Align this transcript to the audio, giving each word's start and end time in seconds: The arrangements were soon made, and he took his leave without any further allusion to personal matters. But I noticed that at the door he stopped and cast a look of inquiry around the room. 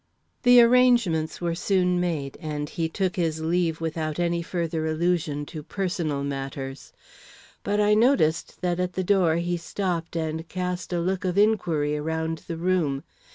The 0.41 0.59
arrangements 0.63 1.39
were 1.41 1.53
soon 1.53 1.99
made, 1.99 2.35
and 2.41 2.67
he 2.71 2.89
took 2.89 3.17
his 3.17 3.39
leave 3.39 3.79
without 3.79 4.17
any 4.19 4.41
further 4.41 4.87
allusion 4.87 5.45
to 5.53 5.61
personal 5.61 6.23
matters. 6.23 6.91
But 7.61 7.79
I 7.79 7.93
noticed 7.93 8.61
that 8.61 8.79
at 8.79 8.93
the 8.93 9.03
door 9.03 9.35
he 9.35 9.57
stopped 9.57 10.15
and 10.15 10.47
cast 10.49 10.91
a 10.91 10.99
look 10.99 11.23
of 11.23 11.37
inquiry 11.37 11.95
around 11.97 12.39
the 12.47 12.57
room. 12.57 13.03